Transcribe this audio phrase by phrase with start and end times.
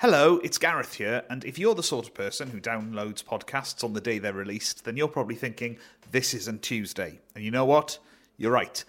[0.00, 3.92] Hello, it's Gareth here, and if you're the sort of person who downloads podcasts on
[3.92, 5.76] the day they're released, then you're probably thinking,
[6.10, 7.20] this isn't Tuesday.
[7.34, 7.98] And you know what?
[8.38, 8.82] You're right.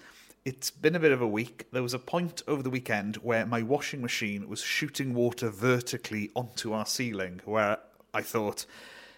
[0.46, 1.68] It's been a bit of a week.
[1.74, 6.32] There was a point over the weekend where my washing machine was shooting water vertically
[6.34, 7.80] onto our ceiling, where
[8.14, 8.66] I thought,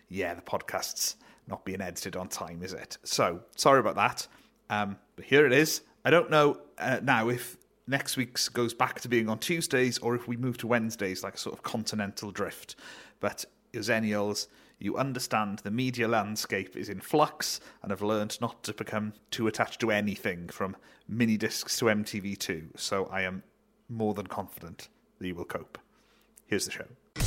[0.09, 1.17] yeah, the podcast's
[1.47, 2.97] not being edited on time, is it?
[3.03, 4.27] So, sorry about that.
[4.71, 5.81] Um, but here it is.
[6.03, 7.55] I don't know uh, now if
[7.87, 11.35] next week's goes back to being on Tuesdays or if we move to Wednesdays, like
[11.35, 12.75] a sort of continental drift.
[13.19, 14.47] But Xennials,
[14.79, 19.47] you understand the media landscape is in flux and have learned not to become too
[19.47, 20.75] attached to anything from
[21.07, 22.79] mini discs to MTV2.
[22.79, 23.43] So I am
[23.89, 24.89] more than confident
[25.19, 25.77] that you will cope.
[26.47, 27.22] Here's the show.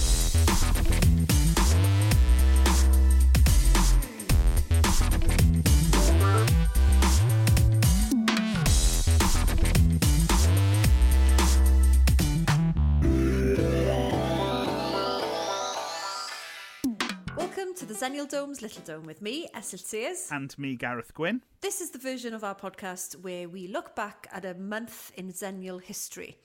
[17.76, 20.28] To the Xennial Dome's Little Dome with me, Esyllt Sears.
[20.30, 21.42] And me, Gareth Gwynn.
[21.60, 25.32] This is the version of our podcast where we look back at a month in
[25.32, 26.38] Xennial history.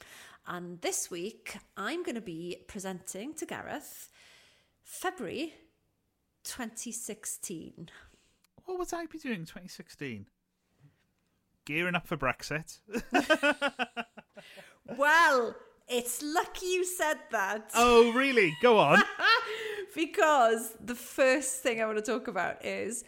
[0.45, 4.09] And this week, I'm going to be presenting to Gareth
[4.83, 5.53] February
[6.43, 7.89] 2016.
[8.65, 10.27] What was I be doing in 2016?
[11.65, 12.79] Gearing up for Brexit.
[14.97, 15.55] Well,
[15.87, 18.53] it's lucky you said that oh, really?
[18.61, 19.01] Go on.
[19.95, 23.03] because the first thing I want to talk about is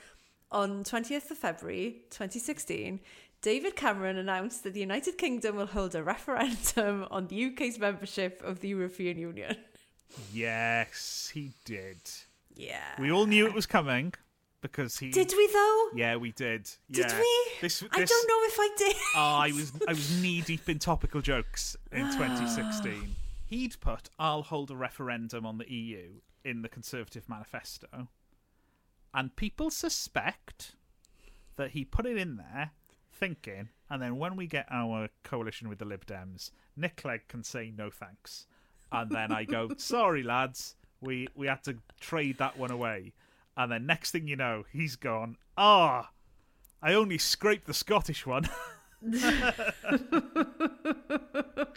[0.52, 3.00] on 20th of February 2016,
[3.42, 8.42] David Cameron announced that the United Kingdom will hold a referendum on the UK's membership
[8.44, 9.58] of the European Union.
[10.34, 11.98] yes, he did.
[12.56, 12.78] Yeah.
[13.00, 14.14] We all knew it was coming
[14.62, 15.12] because he.
[15.12, 15.90] Did we though?
[15.96, 16.70] Yeah, we did.
[16.90, 17.20] Did yeah.
[17.20, 17.48] we?
[17.62, 18.96] This, this, I don't know if I did.
[19.16, 23.16] Oh, I was I was knee deep in topical jokes in 2016.
[23.48, 26.10] He'd put "I'll hold a referendum on the EU"
[26.44, 28.08] in the Conservative manifesto,
[29.14, 30.76] and people suspect
[31.56, 32.72] that he put it in there
[33.12, 37.44] thinking, and then when we get our coalition with the Lib Dems, Nick Clegg can
[37.44, 38.48] say no thanks,
[38.92, 43.14] and then I go, "Sorry, lads, we we had to trade that one away,"
[43.56, 46.10] and then next thing you know, he's gone, "Ah."
[46.86, 48.50] I only scraped the Scottish one.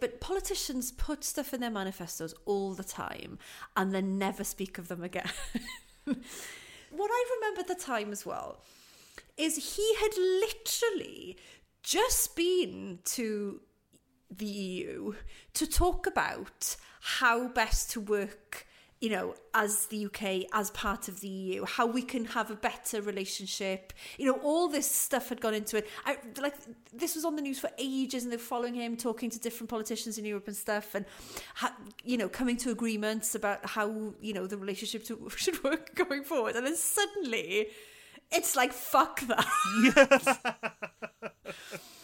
[0.00, 3.38] But politicians put stuff in their manifestos all the time
[3.76, 5.30] and then never speak of them again.
[6.04, 8.60] what I remember at the time as well
[9.36, 11.36] is he had literally
[11.82, 13.60] just been to
[14.30, 15.14] the EU
[15.54, 18.66] to talk about how best to work,
[19.00, 22.56] you know, as the UK, as part of the EU, how we can have a
[22.56, 23.92] better relationship.
[24.18, 25.88] You know, all this stuff had gone into it.
[26.04, 26.54] I, like,
[26.92, 30.18] this was on the news for ages, and they're following him, talking to different politicians
[30.18, 31.04] in Europe and stuff, and,
[31.54, 35.94] ha- you know, coming to agreements about how, you know, the relationship to, should work
[35.94, 36.56] going forward.
[36.56, 37.68] And then suddenly,
[38.32, 40.56] it's like, fuck that.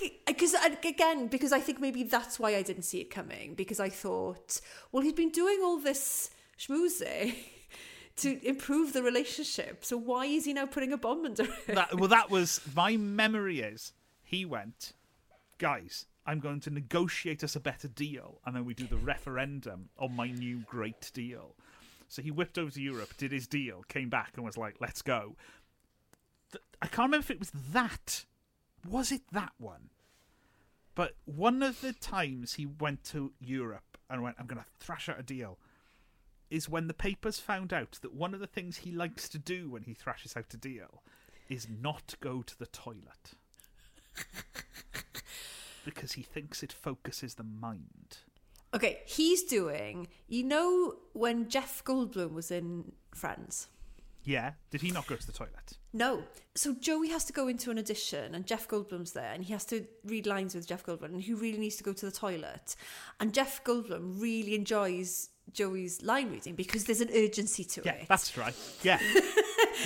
[0.00, 0.54] like because
[0.84, 4.60] again because i think maybe that's why i didn't see it coming because i thought
[4.92, 7.34] well he's been doing all this schmooze
[8.16, 11.98] to improve the relationship so why is he now putting a bomb under it that,
[11.98, 13.60] well, that was my memory.
[13.60, 13.92] Is
[14.22, 14.92] he went,
[15.58, 16.06] guys?
[16.26, 20.14] I'm going to negotiate us a better deal, and then we do the referendum on
[20.14, 21.56] my new great deal.
[22.08, 25.02] So he whipped over to Europe, did his deal, came back, and was like, "Let's
[25.02, 25.36] go."
[26.82, 28.24] I can't remember if it was that.
[28.88, 29.90] Was it that one?
[30.94, 35.08] But one of the times he went to Europe and went, "I'm going to thrash
[35.08, 35.58] out a deal."
[36.50, 39.70] is when the papers found out that one of the things he likes to do
[39.70, 41.00] when he thrashes out a deal
[41.48, 43.34] is not go to the toilet.
[45.84, 48.18] because he thinks it focuses the mind.
[48.74, 53.68] okay he's doing you know when jeff goldblum was in friends
[54.24, 55.78] Yeah, did he not go to the toilet?
[55.92, 56.22] No.
[56.54, 59.64] So Joey has to go into an audition and Jeff Goldblum's there and he has
[59.66, 62.76] to read lines with Jeff Goldblum and he really needs to go to the toilet.
[63.18, 68.08] And Jeff Goldblum really enjoys Joey's line reading because there's an urgency to Yeah, it.
[68.08, 68.54] that's right.
[68.82, 69.00] Yeah.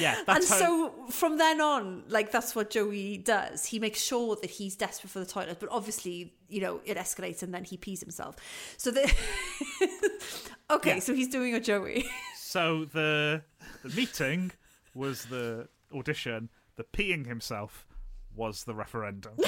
[0.00, 3.64] Yeah, and how so from then on, like that's what Joey does.
[3.66, 7.44] He makes sure that he's desperate for the toilet, but obviously, you know, it escalates
[7.44, 8.34] and then he pees himself.
[8.76, 9.02] So the
[10.70, 10.98] Okay, Yeah.
[11.00, 12.06] so he's doing a Joey.
[12.37, 13.42] So the
[13.84, 14.50] the meeting
[14.94, 17.86] was the audition, the peeing himself
[18.34, 19.34] was the referendum.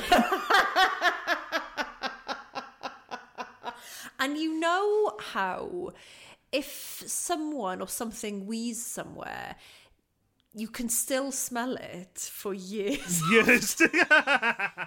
[4.18, 5.92] And you know how
[6.50, 9.56] if someone or something wheezes somewhere,
[10.54, 13.22] you can still smell it for years.
[13.30, 13.80] yes.
[13.92, 14.04] yeah,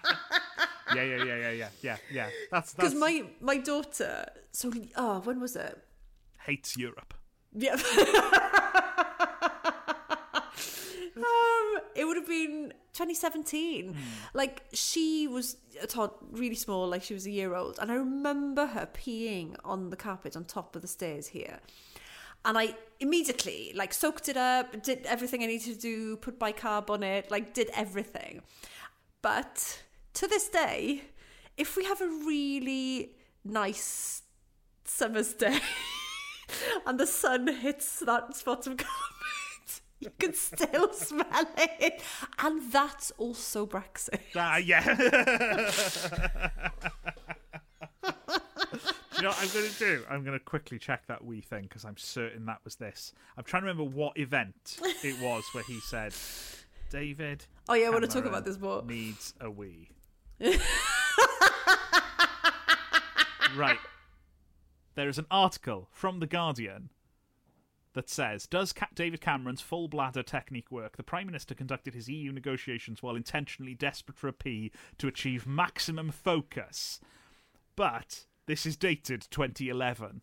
[0.95, 2.29] yeah, yeah, yeah, yeah, yeah, yeah.
[2.51, 5.77] That's Because my my daughter, so oh, when was it?
[6.39, 7.13] hates Europe.
[7.53, 7.75] Yeah.
[11.23, 13.95] Um, it would have been 2017.
[14.33, 17.95] Like she was a tot, really small, like she was a year old, and I
[17.95, 21.59] remember her peeing on the carpet on top of the stairs here.
[22.45, 26.89] And I immediately like soaked it up, did everything I needed to do, put bicarb
[26.89, 28.41] on it, like did everything.
[29.21, 29.83] But
[30.13, 31.03] to this day,
[31.57, 33.11] if we have a really
[33.43, 34.23] nice
[34.85, 35.59] summer's day
[36.85, 39.18] and the sun hits that spot of carpet,
[39.99, 42.01] you can still smell it.
[42.39, 44.19] And that's also Brexit.
[44.35, 44.83] Ah, yeah.
[49.19, 50.03] Do you know what I'm going to do?
[50.09, 53.11] I'm going to quickly check that wee thing because I'm certain that was this.
[53.37, 56.13] I'm trying to remember what event it was where he said,
[56.89, 57.45] David.
[57.67, 58.81] Oh, yeah, I want to talk about this more.
[58.83, 59.89] Needs a wee.
[63.57, 63.79] right.
[64.95, 66.89] There is an article from The Guardian
[67.93, 70.97] that says Does Ca- David Cameron's full bladder technique work?
[70.97, 75.47] The Prime Minister conducted his EU negotiations while intentionally desperate for a pee to achieve
[75.47, 76.99] maximum focus.
[77.75, 80.21] But this is dated 2011.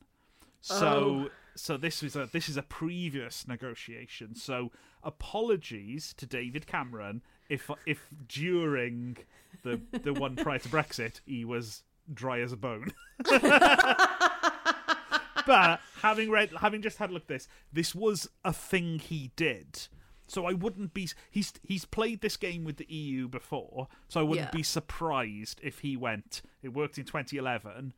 [0.60, 1.30] So oh.
[1.54, 4.34] so this is a this is a previous negotiation.
[4.34, 4.72] So
[5.02, 9.16] apologies to David Cameron if if during
[9.62, 11.82] the the one prior to Brexit he was
[12.12, 12.92] dry as a bone.
[15.46, 19.30] but having read, having just had a look at this, this was a thing he
[19.36, 19.86] did.
[20.28, 21.08] So I wouldn't be.
[21.30, 24.56] He's he's played this game with the EU before, so I wouldn't Yeah.
[24.56, 26.42] be surprised if he went.
[26.62, 27.92] It worked in 2011.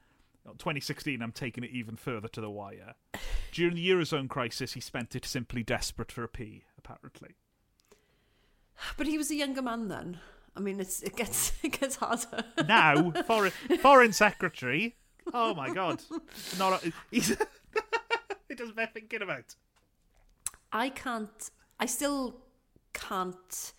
[0.56, 2.94] 2016, I'm taking it even further to the wire.
[3.52, 7.34] During the Eurozone crisis, he spent it simply desperate for a pee, apparently.
[8.96, 10.20] But he was a younger man then.
[10.56, 12.44] I mean, it's, it gets it gets harder.
[12.66, 14.96] Now, foreign, foreign secretary.
[15.34, 16.02] Oh my god.
[16.58, 17.28] Not a, he's.
[18.48, 19.54] he doesn't bear thinking about.
[20.72, 21.50] I can't.
[21.80, 22.36] I still
[22.92, 23.72] can't.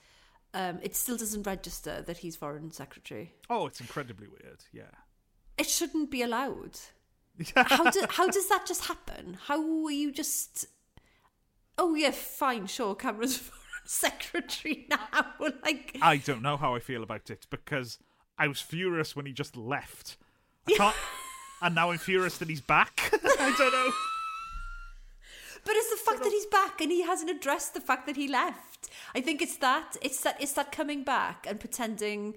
[0.54, 3.34] Um, it still doesn't register that he's foreign secretary.
[3.50, 4.64] Oh, it's incredibly weird.
[4.74, 4.96] Yeah.
[5.58, 6.80] It shouldn't be allowed.
[7.56, 9.38] how do, how does that just happen?
[9.46, 10.66] How are you just?
[11.78, 12.96] Oh yeah, fine, sure.
[12.96, 15.08] Cameron's foreign secretary now.
[15.64, 18.00] like I don't know how I feel about it because
[18.38, 20.18] I was furious when he just left.
[20.68, 20.96] I can't,
[21.62, 23.12] and now I'm furious that he's back.
[23.24, 23.92] I don't know.
[25.66, 28.28] But it's the fact that he's back and he hasn't addressed the fact that he
[28.28, 28.90] left.
[29.14, 29.98] I think it's that.
[30.02, 30.38] It's that.
[30.42, 32.36] It's that coming back and pretending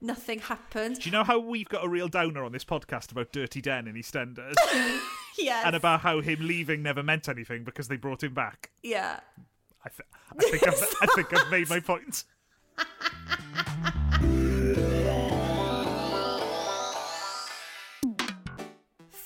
[0.00, 0.98] nothing happened.
[0.98, 3.86] Do you know how we've got a real downer on this podcast about Dirty Den
[3.86, 4.54] in EastEnders
[5.38, 5.64] Yes.
[5.66, 8.70] and about how him leaving never meant anything because they brought him back?
[8.82, 9.20] yeah.
[9.84, 10.08] I, th-
[10.38, 12.22] I think I've, I think I've made my point.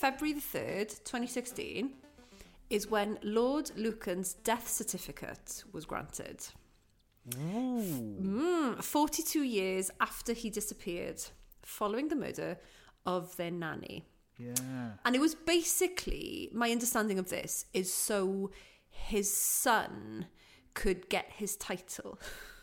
[0.07, 1.91] February the 3rd, 2016,
[2.71, 6.47] is when Lord Lucan's death certificate was granted.
[7.29, 11.21] Mm, 42 years after he disappeared,
[11.65, 12.57] following the murder
[13.05, 14.05] of their nanny.
[14.39, 14.93] Yeah.
[15.05, 18.53] And it was basically, my understanding of this is so
[18.89, 20.27] his son
[20.75, 22.21] could get his title.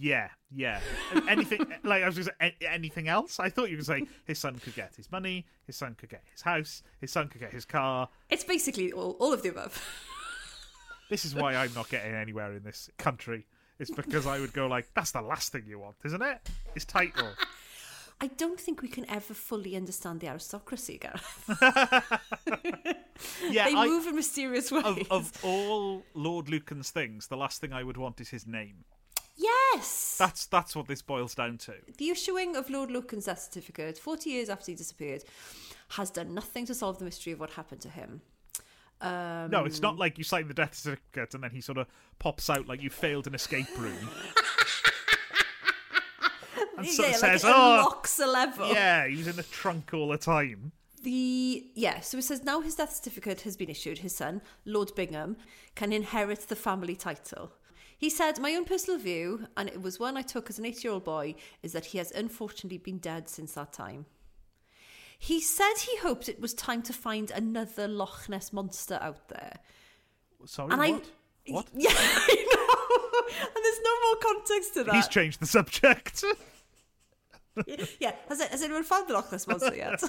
[0.00, 0.80] Yeah, yeah.
[1.28, 2.30] Anything like I was just
[2.60, 3.40] anything else?
[3.40, 6.22] I thought you were saying his son could get his money, his son could get
[6.30, 8.08] his house, his son could get his car.
[8.30, 9.82] It's basically all, all of the above.
[11.10, 13.44] This is why I'm not getting anywhere in this country.
[13.78, 16.48] It's because I would go like, that's the last thing you want, isn't it?
[16.72, 17.28] His title.
[18.22, 21.50] I don't think we can ever fully understand the aristocracy, Gareth.
[23.50, 24.84] Yeah, They I, move in mysterious ways.
[24.84, 28.84] of, of all Lord Lucan's things, the last thing I would want is his name.
[29.74, 30.16] Yes!
[30.18, 31.74] That's that's what this boils down to.
[31.98, 35.24] The issuing of Lord Lucan's death certificate, 40 years after he disappeared,
[35.90, 38.22] has done nothing to solve the mystery of what happened to him.
[39.00, 41.86] Um, No, it's not like you sign the death certificate and then he sort of
[42.18, 44.08] pops out like you failed an escape room.
[46.78, 48.68] and sort yeah, of like says, "Oh, unlocks a level.
[48.72, 52.60] yeah, he was in the trunk all the time." The yeah, so it says now
[52.60, 53.98] his death certificate has been issued.
[53.98, 55.36] His son, Lord Bingham,
[55.74, 57.52] can inherit the family title.
[58.02, 61.04] He said, "My own personal view, and it was one I took as an eight-year-old
[61.04, 64.06] boy, is that he has unfortunately been dead since that time."
[65.16, 69.60] He said he hoped it was time to find another Loch Ness monster out there.
[70.46, 71.04] Sorry, And what?
[71.48, 71.66] I, What?
[71.74, 73.38] Yeah, I know.
[73.38, 74.94] And there's no more context to that.
[74.96, 76.24] He's changed the subject.
[78.00, 80.02] yeah, has, it, has anyone found the Loch Ness monster yet?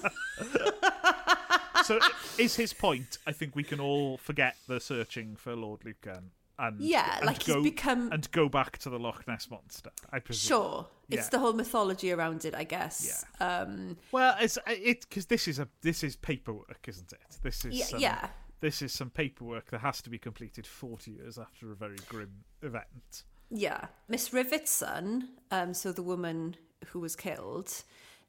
[1.84, 2.00] so,
[2.40, 3.20] is his point?
[3.28, 7.44] I think we can all forget the searching for Lord Lucan and Yeah, and like
[7.44, 9.92] he's go, become- and go back to the Loch Ness monster.
[10.12, 10.48] I presume.
[10.50, 10.88] Sure.
[11.10, 13.24] It's the whole mythology around it, I guess.
[13.40, 17.38] Um, Well, it's it because this is a this is paperwork, isn't it?
[17.44, 18.28] This is Yeah, some, yeah.
[18.62, 22.46] This is some paperwork that has to be completed forty years after a very grim
[22.64, 23.24] event.
[23.52, 23.88] yeah.
[24.08, 26.56] Miss Rivett's son, um, so the woman
[26.88, 27.84] who was killed,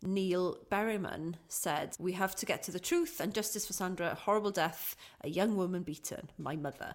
[0.05, 4.13] Neil Berriman, said, We have to get to the truth and justice for Sandra.
[4.13, 6.95] A horrible death, a young woman beaten, my mother.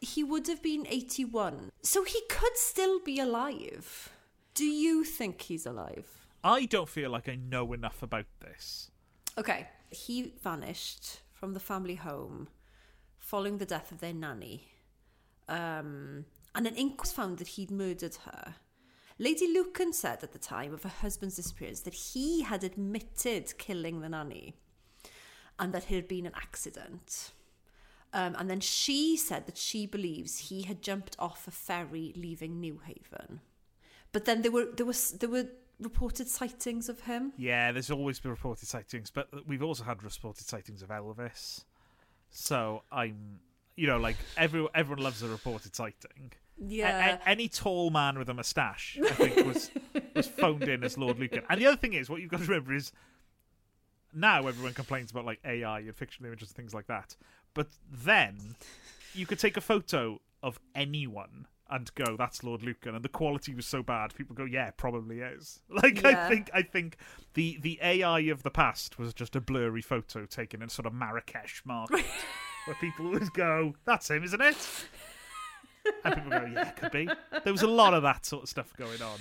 [0.00, 4.10] He would have been 81, so he could still be alive.
[4.54, 6.06] Do you think he's alive?
[6.42, 8.90] I don't feel like I know enough about this.
[9.36, 9.68] Okay.
[9.90, 12.48] He vanished from the family home
[13.18, 14.68] following the death of their nanny.
[15.48, 16.24] Um,
[16.54, 18.54] and an inquest found that he'd murdered her.
[19.20, 24.00] Lady Lucan said at the time of her husband's disappearance that he had admitted killing
[24.00, 24.54] the nanny
[25.58, 27.32] and that it had been an accident.
[28.14, 32.62] Um, and then she said that she believes he had jumped off a ferry leaving
[32.62, 33.40] Newhaven.
[34.10, 35.48] But then there were there was there were
[35.78, 37.34] reported sightings of him.
[37.36, 41.64] Yeah, there's always been reported sightings, but we've also had reported sightings of Elvis.
[42.30, 43.38] So I'm,
[43.76, 46.32] you know, like every everyone loves a reported sighting.
[46.60, 47.18] A- Yeah.
[47.24, 49.70] a- any tall man with a moustache, I think, was
[50.14, 51.42] was phoned in as Lord Lucan.
[51.48, 52.92] And the other thing is, what you've got to remember is,
[54.12, 57.16] now everyone complains about like AI and fictional images and things like that.
[57.54, 58.56] But then,
[59.14, 63.54] you could take a photo of anyone and go, "That's Lord Lucan," and the quality
[63.54, 66.96] was so bad, people go, "Yeah, probably is." Like I think, I think
[67.34, 70.92] the the AI of the past was just a blurry photo taken in sort of
[70.92, 72.04] Marrakesh market,
[72.66, 74.86] where people would go, "That's him, isn't it?"
[76.04, 77.08] And people go, yeah, it could be.
[77.44, 79.18] There was a lot of that sort of stuff going on.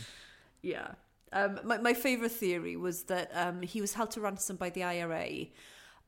[0.62, 0.92] Yeah.
[1.32, 4.84] Um, my, my favourite theory was that um, he was held to ransom by the
[4.84, 5.48] IRA,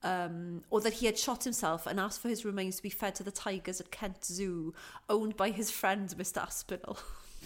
[0.03, 3.15] um, or that he had shot himself and asked for his remains to be fed
[3.15, 4.73] to the tigers at Kent Zoo,
[5.09, 6.37] owned by his friend Mr.
[6.37, 6.97] Aspinall.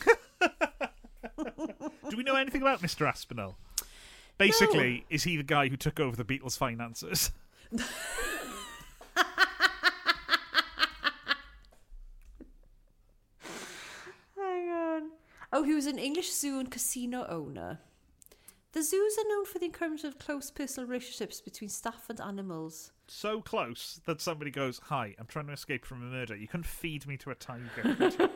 [2.10, 3.08] Do we know anything about Mr.
[3.08, 3.58] Aspinall?
[4.38, 7.32] Basically, is he the guy who took over the Beatles' finances?
[15.56, 17.80] Oh, he was an English zoo and casino owner.
[18.74, 22.92] The zoos are known for the encouragement of close personal relationships between staff and animals.
[23.08, 26.36] So close that somebody goes, "Hi, I'm trying to escape from a murder.
[26.36, 27.84] You can feed me to a tiger."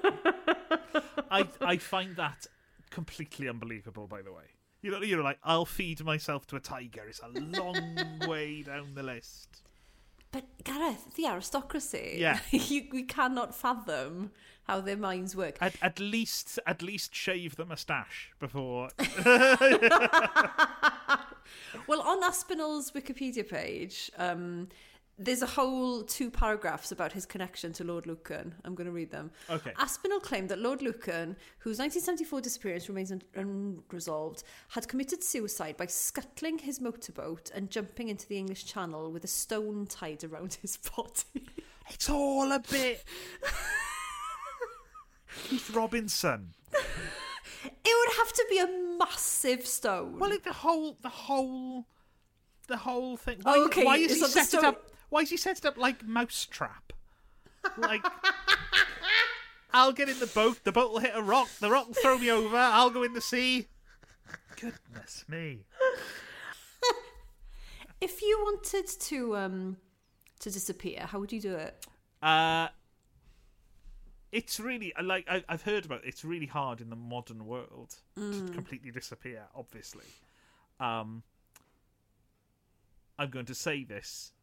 [1.29, 2.47] I I find that
[2.89, 4.07] completely unbelievable.
[4.07, 4.45] By the way,
[4.81, 7.97] you know, you're like, "I'll feed myself to a tiger." It's a long
[8.29, 9.63] way down the list.
[10.31, 12.17] But Gareth, the aristocracy.
[12.19, 12.39] Yeah.
[12.51, 14.31] you, we cannot fathom
[14.63, 15.57] how their minds work.
[15.59, 18.89] At, at least, at least shave the moustache before.
[21.87, 24.69] Well, on Aspinall's Wikipedia page, um,
[25.21, 28.55] there's a whole two paragraphs about his connection to Lord Lucan.
[28.63, 29.31] I'm going to read them.
[29.49, 29.73] Okay.
[29.77, 35.87] Aspinall claimed that Lord Lucan, whose 1974 disappearance remains un- unresolved, had committed suicide by
[35.87, 40.77] scuttling his motorboat and jumping into the English Channel with a stone tied around his
[40.95, 41.47] body.
[41.89, 43.03] It's all a bit.
[45.47, 46.53] Keith Robinson.
[46.73, 50.17] It would have to be a massive stone.
[50.17, 51.85] Well, it, the whole, the whole,
[52.67, 53.39] the whole thing.
[53.43, 54.91] Why, Oh, okay, why is is he set it up?
[55.09, 56.93] Why is he set it up like Mousetrap?
[57.77, 58.05] Like,
[59.73, 60.63] I'll get in the boat.
[60.63, 61.49] The boat will hit a rock.
[61.59, 62.57] The rock will throw me over.
[62.57, 63.67] I'll go in the sea.
[64.55, 65.65] Goodness me.
[68.01, 69.77] if you wanted to um,
[70.39, 71.85] to disappear, how would you do it?
[72.21, 72.67] Uh,
[74.31, 76.03] it's really like I, I've heard about.
[76.03, 76.09] It.
[76.09, 79.43] It's really hard in the modern world to completely disappear.
[79.55, 80.05] Obviously,
[80.79, 81.23] um,
[83.17, 84.33] I'm going to say this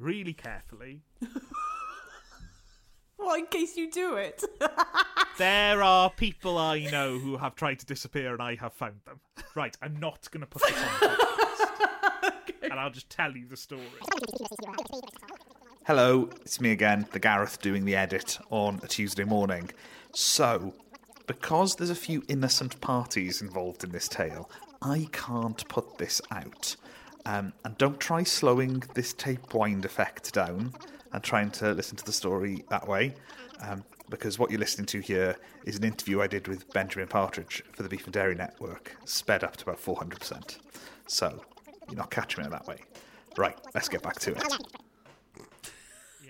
[0.00, 1.02] really carefully.
[3.22, 4.42] Well, in case you do it.
[5.38, 9.20] There are people I know who have tried to disappear, and I have found them.
[9.54, 11.00] Right, I'm not going to put this on.
[11.00, 13.86] the podcast, And I'll just tell you the story.
[15.86, 19.70] Hello, it's me again, the Gareth doing the edit on a Tuesday morning.
[20.12, 20.74] So,
[21.26, 24.50] because there's a few innocent parties involved in this tale,
[24.82, 26.76] I can't put this out.
[27.26, 30.72] Um, and don't try slowing this tape wind effect down
[31.12, 33.14] and trying to listen to the story that way,
[33.60, 37.62] um, because what you're listening to here is an interview I did with Benjamin Partridge
[37.72, 40.58] for the Beef and Dairy Network, sped up to about 400%.
[41.06, 41.44] So,
[41.88, 42.78] you're not catching it that way.
[43.36, 44.42] Right, let's get back to it.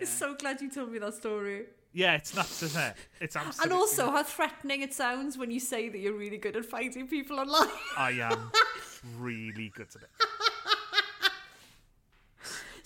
[0.00, 1.66] I'm so glad you told me that story.
[1.92, 2.94] Yeah, it's nuts, isn't it?
[3.20, 3.64] It's absolutely.
[3.64, 7.09] And also how threatening it sounds when you say that you're really good at fighting
[7.09, 7.68] people online.
[7.97, 8.52] I am
[9.18, 10.11] really good at it.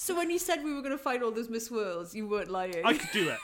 [0.04, 2.50] So when you said we were going to find all those Miss Worlds, you weren't
[2.50, 2.84] lying.
[2.84, 3.38] I could do it.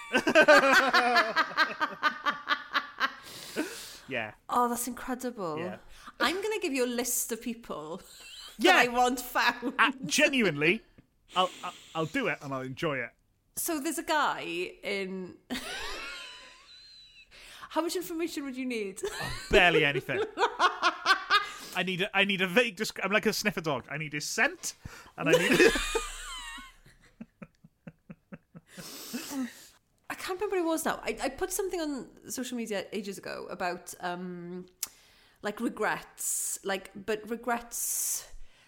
[4.08, 4.32] Yeah.
[4.48, 5.56] Oh, that's incredible.
[5.56, 5.76] Yeah.
[6.18, 8.02] I'm going to give you a list of people
[8.58, 8.72] Yeah.
[8.72, 9.72] that I want found.
[9.78, 10.82] Uh, genuinely,
[11.36, 13.10] I'll, I'll I'll do it and I'll enjoy it.
[13.56, 15.34] So there's a guy in.
[17.70, 19.00] How much information would you need?
[19.48, 20.20] Barely anything.
[21.76, 22.82] I need a, I need a vague.
[23.04, 23.84] I'm like a sniffer dog.
[23.88, 24.74] I need his scent,
[25.16, 25.70] and I need.
[30.10, 31.00] I can't remember what it was now.
[31.04, 34.66] I, I put something on social media ages ago about um,
[35.42, 38.26] like regrets, like but regrets,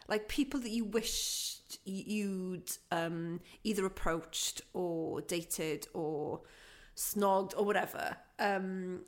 [0.09, 6.41] like people that you wished you'd um, either approached or dated or
[6.97, 8.17] snogged or whatever.
[8.39, 9.01] Um,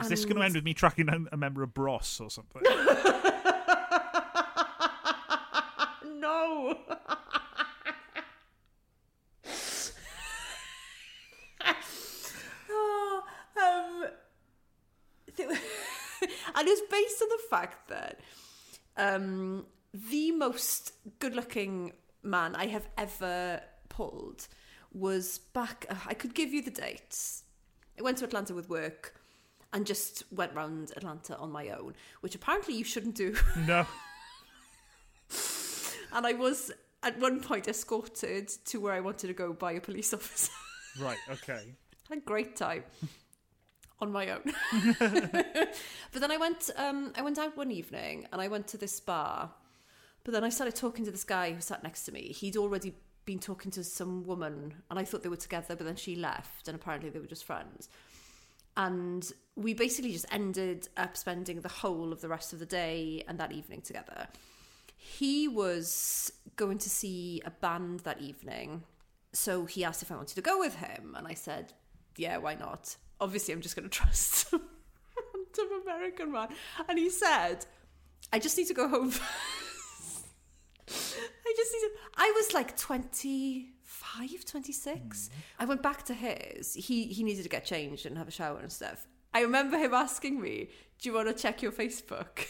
[0.00, 2.62] Is this going to end with me tracking down a member of Bros or something?
[6.04, 6.78] no.
[12.70, 13.22] oh,
[13.60, 14.06] um,
[15.36, 15.48] th-
[16.60, 18.20] and it's based on the fact that
[18.98, 19.64] um,
[19.94, 24.46] the most good-looking man I have ever pulled
[24.92, 25.86] was back.
[25.88, 27.44] Uh, I could give you the dates.
[27.98, 29.14] I went to Atlanta with work
[29.72, 33.34] and just went round Atlanta on my own, which apparently you shouldn't do.
[33.66, 33.86] no.
[36.12, 36.70] And I was
[37.02, 40.52] at one point escorted to where I wanted to go by a police officer.
[41.00, 41.16] Right.
[41.30, 41.74] Okay.
[42.10, 42.84] Had a great time
[44.00, 44.42] on my own.
[44.98, 49.00] but then I went, um, I went out one evening and I went to this
[49.00, 49.50] bar.
[50.24, 52.32] But then I started talking to this guy who sat next to me.
[52.32, 55.76] He'd already been talking to some woman, and I thought they were together.
[55.76, 57.88] But then she left, and apparently they were just friends.
[58.76, 63.24] And we basically just ended up spending the whole of the rest of the day
[63.28, 64.28] and that evening together.
[64.96, 68.84] He was going to see a band that evening.
[69.32, 71.14] So he asked if I wanted to go with him.
[71.16, 71.72] And I said,
[72.16, 72.96] yeah, why not?
[73.20, 74.62] Obviously, I'm just going to trust some
[75.58, 76.48] random American man.
[76.88, 77.66] And he said,
[78.32, 79.12] I just need to go home.
[80.88, 81.90] I just need to.
[82.16, 84.98] I was like 25, 26.
[84.98, 85.40] Mm-hmm.
[85.58, 86.74] I went back to his.
[86.74, 89.06] He, he needed to get changed and have a shower and stuff.
[89.32, 92.46] I remember him asking me, Do you want to check your Facebook?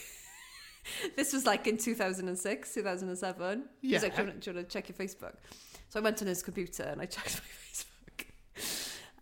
[1.16, 3.64] this was like in 2006, 2007.
[3.80, 5.34] He was like, do you, want, do you want to check your Facebook?
[5.88, 7.84] So I went on his computer and I checked my Facebook.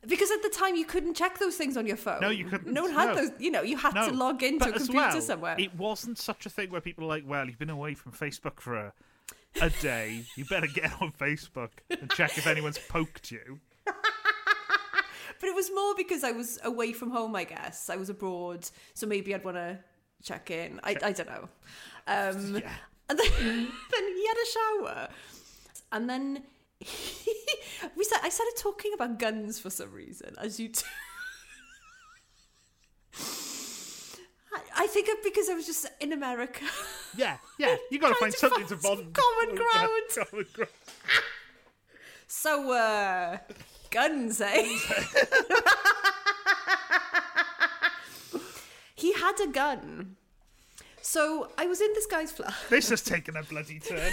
[0.06, 2.20] Because at the time you couldn't check those things on your phone.
[2.20, 2.72] No, you couldn't.
[2.72, 3.14] No one had No.
[3.16, 3.30] those.
[3.38, 4.08] You know, you had No.
[4.08, 5.56] to log into But a computer well, somewhere.
[5.58, 8.60] It wasn't such a thing where people are like, "Well, you've been away from Facebook
[8.60, 8.92] for a,
[9.60, 10.24] a day.
[10.36, 13.60] You better get on Facebook and check if anyone's poked you."
[15.40, 17.88] But it was more because I was away from home, I guess.
[17.88, 19.78] I was abroad, so maybe I'd want to
[20.20, 20.80] check in.
[20.82, 21.48] I, I don't know.
[22.08, 22.72] Um, Yeah.
[23.08, 24.46] And then, then he had a
[24.86, 25.08] shower.
[25.92, 26.42] And then he,
[27.96, 30.82] we said, I started talking about guns for some reason, as you do.
[34.76, 36.64] I, think because I was just in America.
[37.16, 37.76] Yeah, yeah.
[37.90, 39.14] You got to find something to find bond.
[39.14, 39.90] common ground.
[40.14, 40.70] Common ground.
[42.28, 43.38] So, uh,
[43.90, 44.76] guns, eh?
[48.94, 50.16] he had a gun.
[51.02, 52.54] So I was in this guy's flat.
[52.68, 54.12] This has taken a bloody turn.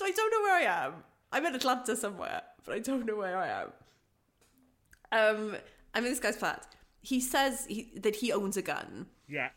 [0.00, 0.94] So I don't know where I am.
[1.40, 3.72] I'm in Atlanta somewhere, but I don't know where I am.
[5.10, 5.56] Um,
[5.94, 6.66] I'm in this guy's flat.
[7.00, 9.48] He says he, that he owns a gun, Yeah.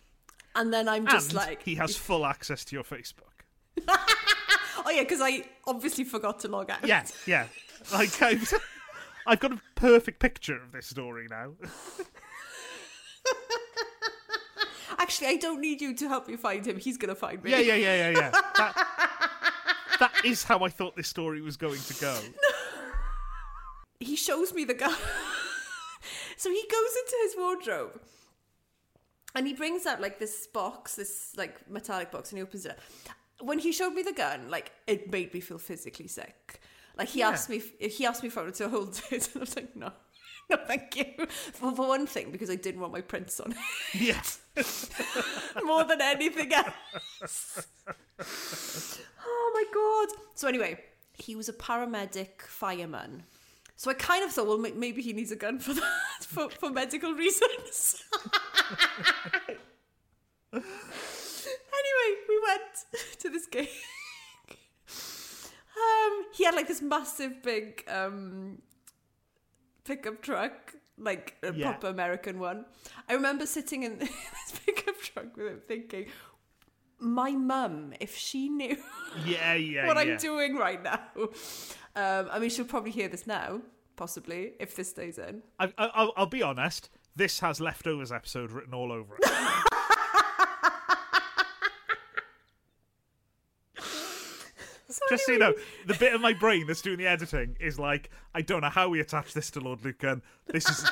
[0.55, 3.43] and then I'm just and like, he has full access to your Facebook.
[3.89, 6.87] oh yeah, because I obviously forgot to log out.
[6.87, 7.47] Yeah, yeah.
[7.91, 8.53] Like I've,
[9.27, 11.51] I've got a perfect picture of this story now.
[14.99, 16.77] Actually, I don't need you to help me find him.
[16.79, 17.51] He's gonna find me.
[17.51, 18.31] Yeah, yeah, yeah, yeah, yeah.
[18.55, 19.02] That
[20.23, 22.19] is how I thought this story was going to go.
[23.99, 24.93] he shows me the gun.
[26.37, 28.01] so he goes into his wardrobe
[29.35, 32.71] and he brings out like this box, this like metallic box, and he opens it
[32.71, 32.79] up.
[33.41, 36.61] When he showed me the gun, like it made me feel physically sick.
[36.97, 37.29] Like he Yeah.
[37.29, 39.75] asked me, if, he asked me for it to hold it, and I was like,
[39.75, 39.91] no,
[40.49, 41.25] no, thank you.
[41.53, 43.57] For, for one thing, because I didn't want my prints on it
[43.93, 44.39] Yes.
[45.65, 47.65] more than anything else.
[49.25, 50.17] oh my god!
[50.35, 50.79] So anyway,
[51.13, 53.23] he was a paramedic fireman.
[53.75, 55.83] So I kind of thought, well, maybe he needs a gun for that,
[56.21, 58.03] for, for medical reasons.
[60.53, 60.61] anyway,
[62.29, 62.85] we went
[63.19, 63.67] to this gig.
[65.75, 68.61] Um, he had like this massive big um,
[69.83, 71.71] pickup truck, like a Yeah.
[71.71, 72.65] proper American one.
[73.09, 74.07] I remember sitting in
[74.65, 76.05] pickup truck with him thinking,
[76.99, 78.77] my mum, if she knew
[79.25, 80.13] Yeah, yeah, what yeah.
[80.13, 80.99] I'm doing right now,
[81.95, 83.61] um, I mean, she'll probably hear this now,
[83.95, 85.43] possibly, if this stays in.
[85.59, 86.89] I, I, I'll, I'll be honest.
[87.15, 89.29] This has leftovers episode written all over it.
[95.09, 95.53] Just so you know,
[95.85, 98.89] the bit of my brain that's doing the editing is like, I don't know how
[98.89, 100.21] we attach this to Lord Lucan.
[100.47, 100.89] This is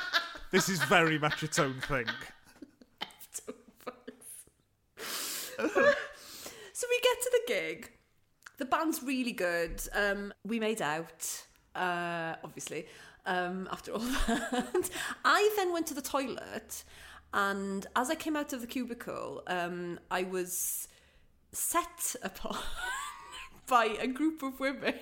[0.52, 2.06] this is very much its own thing.
[6.74, 7.92] So we get to the gig.
[8.58, 9.82] The band's really good.
[9.94, 11.46] Um, we made out,
[11.76, 12.88] uh, obviously,
[13.26, 14.90] um, after all that.
[15.24, 16.84] I then went to the toilet,
[17.34, 20.88] and as I came out of the cubicle, um, I was
[21.52, 22.58] set upon
[23.68, 24.96] by a group of women.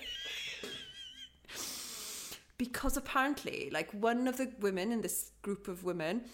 [2.58, 6.26] because apparently, like, one of the women in this group of women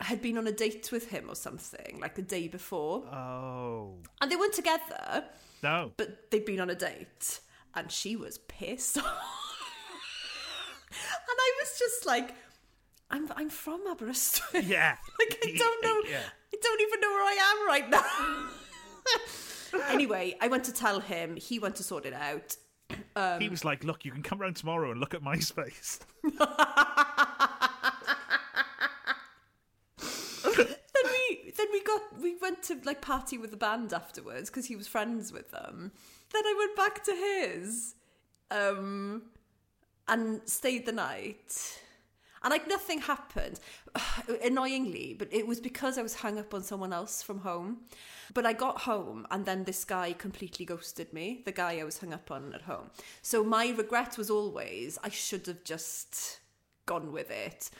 [0.00, 3.04] had been on a date with him or something, like the day before.
[3.06, 5.24] Oh And they weren't together,
[5.62, 5.92] no!
[5.96, 7.40] but they'd been on a date.
[7.76, 9.04] And she was pissed off.
[9.04, 9.12] and
[11.38, 12.34] I was just like,
[13.10, 14.66] I'm, I'm from Aberystwyth.
[14.68, 16.00] Yeah, like, I don't know.
[16.10, 16.20] Yeah.
[16.52, 18.48] I don't even know where I am right now.
[19.90, 21.36] anyway, I went to tell him.
[21.36, 22.56] He went to sort it out.
[23.16, 26.32] Um, he was like, "Look, you can come round tomorrow and look at MySpace." then
[31.04, 34.76] we then we got we went to like party with the band afterwards because he
[34.76, 35.92] was friends with them.
[36.32, 37.94] Then I went back to his,
[38.50, 39.22] um,
[40.08, 41.80] and stayed the night.
[42.42, 43.58] And like nothing happened,
[44.44, 47.78] annoyingly, but it was because I was hung up on someone else from home.
[48.34, 51.42] But I got home, and then this guy completely ghosted me.
[51.46, 52.90] The guy I was hung up on at home.
[53.22, 56.40] So my regret was always I should have just
[56.84, 57.70] gone with it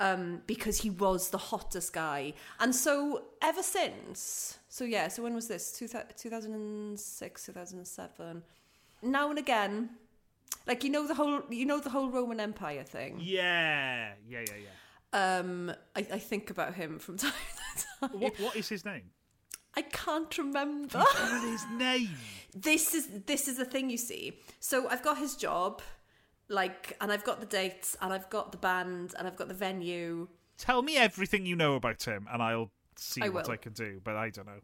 [0.00, 2.32] um, because he was the hottest guy.
[2.58, 5.72] And so ever since, so yeah, so when was this?
[5.72, 8.42] Two 2006, 2007.
[9.02, 9.90] Now and again,
[10.66, 13.18] like you know the whole, you know the whole Roman Empire thing.
[13.20, 14.68] yeah, yeah, yeah, yeah.
[15.12, 17.32] Um, I, I think about him from time
[17.76, 18.20] to time.
[18.20, 19.10] What what is his name?
[19.76, 21.04] I can't remember.
[21.42, 22.10] His name?
[22.54, 24.38] this is this is the thing you see.
[24.58, 25.82] So I've got his job,
[26.50, 29.54] like, and I've got the dates, and I've got the band, and I've got the
[29.54, 30.28] venue.
[30.58, 33.52] Tell me everything you know about him, and I'll see I what will.
[33.54, 34.00] I can do.
[34.04, 34.60] But I don't know.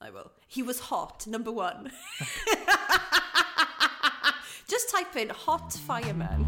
[0.00, 0.30] I will.
[0.46, 1.90] He was hot, number one.
[4.68, 6.44] Just type in hot fireman.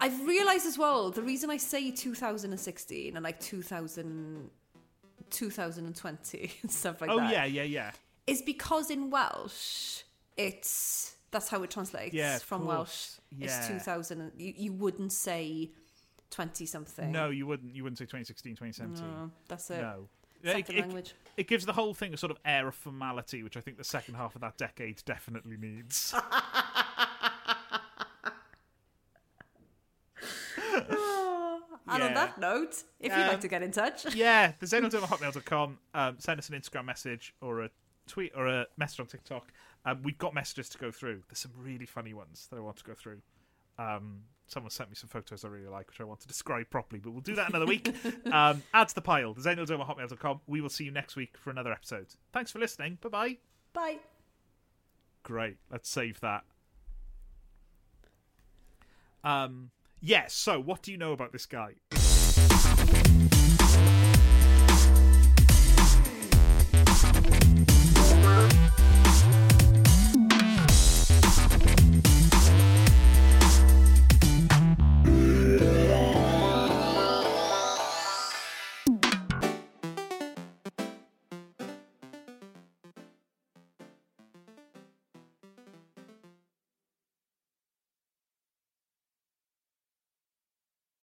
[0.00, 4.50] I've realised as well the reason I say 2016 and like 2000,
[5.30, 7.90] 2020 and stuff like Oh that Oh yeah, yeah, yeah.
[8.26, 10.02] Is because in Welsh
[10.36, 13.20] it's that's how it translates Yeah, from course.
[13.32, 13.44] Welsh.
[13.44, 14.32] It's 2000.
[14.38, 15.70] You, you wouldn't say
[16.30, 17.10] 20 something.
[17.12, 17.74] No, you wouldn't.
[17.74, 19.04] You wouldn't say 2016, 2017.
[19.04, 19.80] No, that's it.
[19.80, 20.08] No.
[20.44, 21.14] Second It, it- language.
[21.36, 23.84] it gives the whole thing a sort of air of formality, which I think the
[23.84, 26.14] second half of that decade definitely needs.
[31.86, 34.90] And on that note, if you'd Um, like to get in touch, yeah, the Xennial
[34.90, 35.78] Dome at hotmail.com.
[35.92, 37.70] Um, send us an Instagram message or a
[38.06, 39.52] tweet or a message on TikTok.
[39.84, 41.22] Um, we've got messages to go through.
[41.28, 43.20] There's some really funny ones that I want to go through.
[43.78, 47.00] Um, someone sent me some photos I really like, which I want to describe properly,
[47.00, 47.94] but we'll do that another week.
[48.32, 49.34] um, add to the pile.
[49.34, 50.40] The Xennial Dome at hotmail.com.
[50.46, 52.06] We will see you next week for another episode.
[52.32, 52.98] Thanks for listening.
[53.00, 53.36] Bye bye.
[53.72, 53.98] bye.
[55.22, 55.56] Great.
[55.70, 56.44] Let's save that.
[59.22, 59.70] Um.
[60.00, 60.34] Yes.
[60.34, 61.76] so, what do you know about this guy?